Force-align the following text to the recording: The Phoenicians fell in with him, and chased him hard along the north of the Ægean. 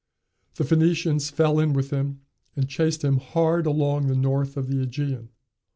The 0.55 0.63
Phoenicians 0.63 1.29
fell 1.29 1.59
in 1.59 1.73
with 1.73 1.91
him, 1.91 2.21
and 2.55 2.67
chased 2.67 3.03
him 3.03 3.17
hard 3.17 3.67
along 3.67 4.07
the 4.07 4.15
north 4.15 4.57
of 4.57 4.67
the 4.67 4.83
Ægean. 4.83 5.27